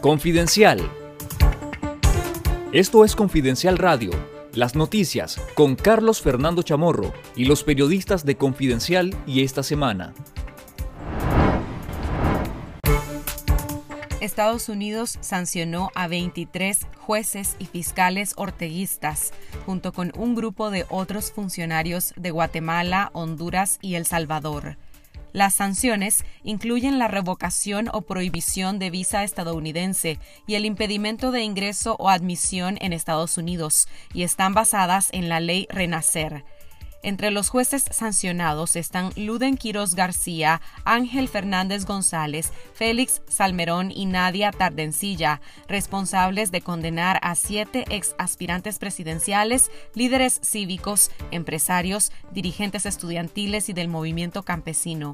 [0.00, 0.88] Confidencial.
[2.70, 4.12] Esto es Confidencial Radio,
[4.54, 10.14] las noticias con Carlos Fernando Chamorro y los periodistas de Confidencial y esta semana.
[14.20, 19.32] Estados Unidos sancionó a 23 jueces y fiscales orteguistas,
[19.66, 24.76] junto con un grupo de otros funcionarios de Guatemala, Honduras y El Salvador.
[25.38, 30.18] Las sanciones incluyen la revocación o prohibición de visa estadounidense
[30.48, 35.38] y el impedimento de ingreso o admisión en Estados Unidos y están basadas en la
[35.38, 36.44] ley Renacer.
[37.04, 44.50] Entre los jueces sancionados están Luden Quiroz García, Ángel Fernández González, Félix Salmerón y Nadia
[44.50, 53.72] Tardencilla, responsables de condenar a siete ex aspirantes presidenciales, líderes cívicos, empresarios, dirigentes estudiantiles y
[53.72, 55.12] del movimiento campesino.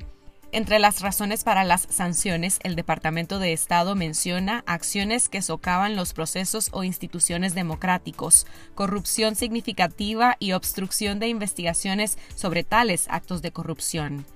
[0.55, 6.13] Entre las razones para las sanciones, el Departamento de Estado menciona acciones que socavan los
[6.13, 14.27] procesos o instituciones democráticos, corrupción significativa y obstrucción de investigaciones sobre tales actos de corrupción.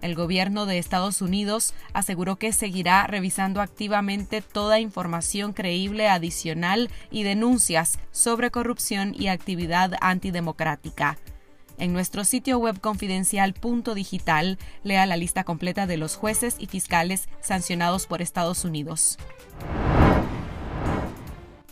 [0.00, 7.22] El gobierno de Estados Unidos aseguró que seguirá revisando activamente toda información creíble adicional y
[7.24, 11.18] denuncias sobre corrupción y actividad antidemocrática.
[11.78, 18.06] En nuestro sitio web confidencial.digital lea la lista completa de los jueces y fiscales sancionados
[18.06, 19.18] por Estados Unidos.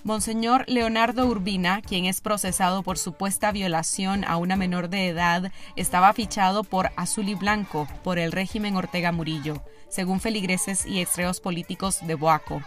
[0.03, 6.13] Monseñor Leonardo Urbina, quien es procesado por supuesta violación a una menor de edad, estaba
[6.13, 12.07] fichado por Azul y Blanco por el régimen Ortega Murillo, según feligreses y extreos políticos
[12.07, 12.61] de Boaco.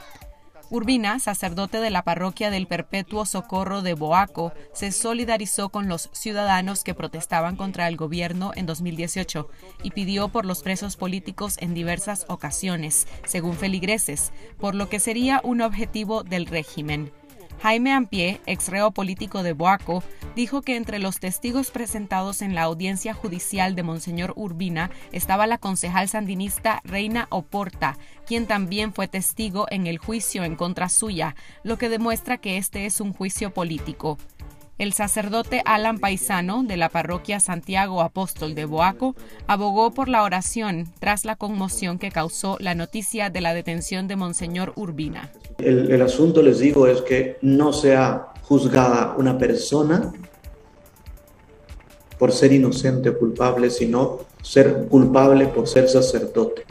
[0.69, 6.83] Urbina, sacerdote de la parroquia del Perpetuo Socorro de Boaco, se solidarizó con los ciudadanos
[6.83, 9.49] que protestaban contra el gobierno en 2018
[9.83, 15.39] y pidió por los presos políticos en diversas ocasiones, según feligreses, por lo que sería
[15.43, 17.13] un objetivo del régimen.
[17.61, 20.03] Jaime Ampie, ex reo político de Boaco,
[20.35, 25.57] dijo que entre los testigos presentados en la audiencia judicial de Monseñor Urbina estaba la
[25.57, 31.77] concejal sandinista Reina Oporta, quien también fue testigo en el juicio en contra suya, lo
[31.77, 34.17] que demuestra que este es un juicio político.
[34.77, 39.15] El sacerdote Alan Paisano, de la parroquia Santiago Apóstol de Boaco,
[39.47, 44.15] abogó por la oración tras la conmoción que causó la noticia de la detención de
[44.15, 45.31] Monseñor Urbina.
[45.57, 50.13] El, asunto, les digo, es que no sea juzgada una persona
[52.19, 56.65] por ser inocente o culpable, sino ser culpable por ser sacerdote.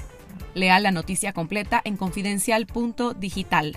[0.54, 3.76] Lea la noticia completa en confidencial.digital.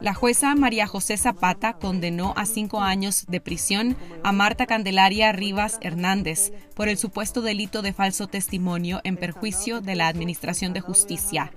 [0.00, 5.78] La jueza María José Zapata condenó a cinco años de prisión a Marta Candelaria Rivas
[5.80, 11.52] Hernández por el supuesto delito de falso testimonio en perjuicio de la Administración de Justicia.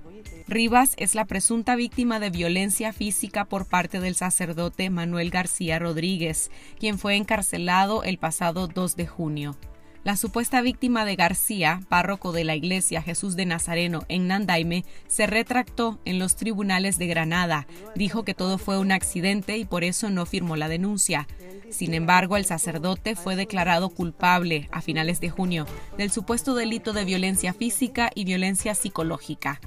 [0.48, 6.50] Rivas es la presunta víctima de violencia física por parte del sacerdote Manuel García Rodríguez,
[6.78, 9.56] quien fue encarcelado el pasado 2 de junio.
[10.02, 15.26] La supuesta víctima de García, párroco de la iglesia Jesús de Nazareno en Nandaime, se
[15.26, 17.66] retractó en los tribunales de Granada.
[17.94, 21.28] Dijo que todo fue un accidente y por eso no firmó la denuncia.
[21.68, 25.66] Sin embargo, el sacerdote fue declarado culpable a finales de junio
[25.98, 29.60] del supuesto delito de violencia física y violencia psicológica.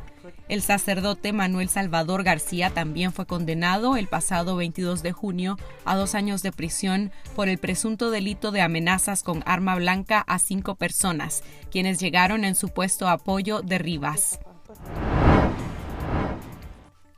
[0.49, 6.15] El sacerdote Manuel Salvador García también fue condenado el pasado 22 de junio a dos
[6.15, 11.43] años de prisión por el presunto delito de amenazas con arma blanca a cinco personas,
[11.71, 14.39] quienes llegaron en supuesto apoyo de Rivas.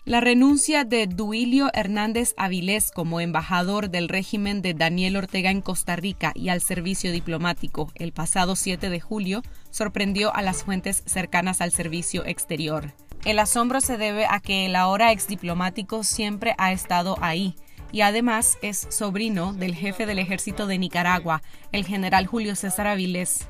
[0.06, 5.96] La renuncia de Duilio Hernández Avilés como embajador del régimen de Daniel Ortega en Costa
[5.96, 9.42] Rica y al servicio diplomático el pasado 7 de julio
[9.72, 12.94] sorprendió a las fuentes cercanas al servicio exterior.
[13.26, 17.56] El asombro se debe a que el ahora ex diplomático siempre ha estado ahí
[17.92, 21.42] y además es sobrino del jefe del ejército de Nicaragua,
[21.72, 23.48] el general Julio César Avilés.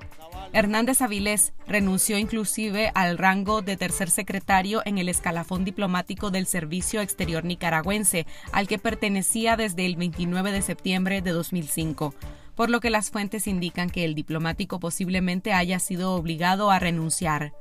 [0.54, 7.02] Hernández Avilés renunció inclusive al rango de tercer secretario en el escalafón diplomático del Servicio
[7.02, 12.14] Exterior nicaragüense, al que pertenecía desde el 29 de septiembre de 2005,
[12.56, 17.52] por lo que las fuentes indican que el diplomático posiblemente haya sido obligado a renunciar.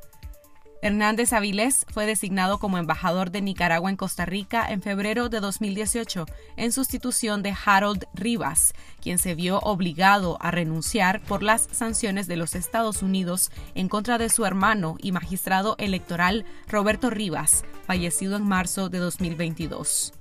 [0.84, 6.26] Hernández Avilés fue designado como embajador de Nicaragua en Costa Rica en febrero de 2018
[6.58, 12.36] en sustitución de Harold Rivas, quien se vio obligado a renunciar por las sanciones de
[12.36, 18.46] los Estados Unidos en contra de su hermano y magistrado electoral Roberto Rivas, fallecido en
[18.46, 20.12] marzo de 2022.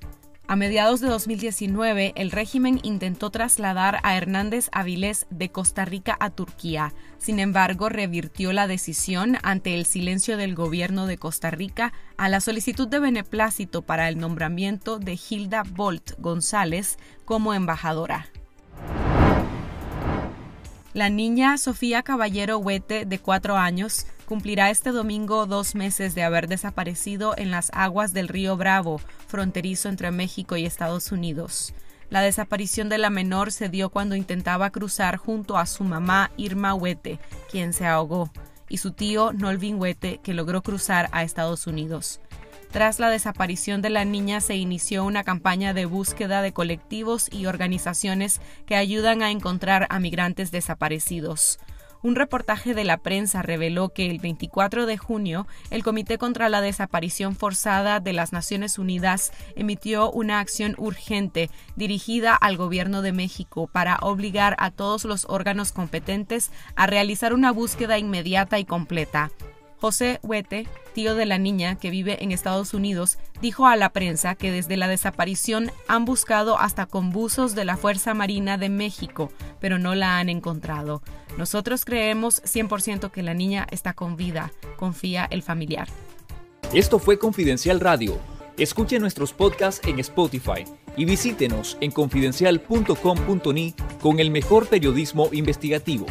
[0.54, 6.30] A mediados de 2019, el régimen intentó trasladar a Hernández Avilés de Costa Rica a
[6.30, 6.94] Turquía.
[7.18, 12.40] Sin embargo, revirtió la decisión ante el silencio del gobierno de Costa Rica a la
[12.40, 18.30] solicitud de beneplácito para el nombramiento de Hilda Bolt González como embajadora.
[20.94, 26.48] La niña Sofía Caballero Huete, de cuatro años, cumplirá este domingo dos meses de haber
[26.48, 31.74] desaparecido en las aguas del río Bravo, fronterizo entre México y Estados Unidos.
[32.12, 36.76] La desaparición de la menor se dio cuando intentaba cruzar junto a su mamá Irma
[36.76, 37.20] Huete,
[37.50, 38.32] quien se ahogó,
[38.70, 42.22] y su tío Nolvin Huete, que logró cruzar a Estados Unidos.
[42.74, 47.46] Tras la desaparición de la niña se inició una campaña de búsqueda de colectivos y
[47.46, 51.60] organizaciones que ayudan a encontrar a migrantes desaparecidos.
[52.02, 56.62] Un reportaje de la prensa reveló que el 24 de junio el Comité contra la
[56.62, 63.70] Desaparición Forzada de las Naciones Unidas emitió una acción urgente dirigida al Gobierno de México
[63.72, 69.30] para obligar a todos los órganos competentes a realizar una búsqueda inmediata y completa.
[69.84, 74.34] José Huete, tío de la niña que vive en Estados Unidos, dijo a la prensa
[74.34, 79.30] que desde la desaparición han buscado hasta con buzos de la Fuerza Marina de México,
[79.60, 81.02] pero no la han encontrado.
[81.38, 85.90] Nosotros creemos 100% que la niña está con vida, confía el familiar.
[86.74, 88.18] Esto fue Confidencial Radio.
[88.56, 90.64] Escuche nuestros podcasts en Spotify
[90.96, 96.06] y visítenos en confidencial.com.ni con el mejor periodismo investigativo.